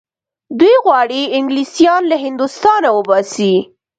دوی 0.59 0.75
غواړي 0.85 1.21
انګلیسیان 1.37 2.01
له 2.11 2.17
هندوستانه 2.25 2.89
وباسي. 2.97 3.53